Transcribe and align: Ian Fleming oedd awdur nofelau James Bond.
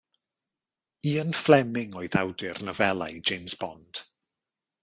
Ian 1.09 1.33
Fleming 1.41 1.93
oedd 2.01 2.17
awdur 2.23 2.65
nofelau 2.71 3.23
James 3.33 3.59
Bond. 3.65 4.05